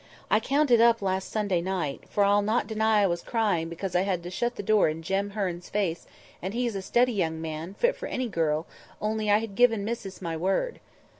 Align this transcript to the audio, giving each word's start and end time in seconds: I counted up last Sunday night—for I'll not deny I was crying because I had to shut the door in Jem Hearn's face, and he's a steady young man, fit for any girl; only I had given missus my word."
I 0.31 0.39
counted 0.39 0.81
up 0.81 1.03
last 1.03 1.29
Sunday 1.29 1.61
night—for 1.61 2.23
I'll 2.23 2.41
not 2.41 2.65
deny 2.65 3.03
I 3.03 3.05
was 3.05 3.21
crying 3.21 3.69
because 3.69 3.95
I 3.95 4.01
had 4.01 4.23
to 4.23 4.31
shut 4.31 4.55
the 4.55 4.63
door 4.63 4.89
in 4.89 5.03
Jem 5.03 5.29
Hearn's 5.37 5.69
face, 5.69 6.07
and 6.41 6.55
he's 6.55 6.73
a 6.75 6.81
steady 6.81 7.13
young 7.13 7.39
man, 7.39 7.75
fit 7.75 7.95
for 7.95 8.07
any 8.07 8.27
girl; 8.27 8.65
only 8.99 9.29
I 9.29 9.37
had 9.37 9.53
given 9.53 9.85
missus 9.85 10.19
my 10.19 10.35
word." 10.35 10.79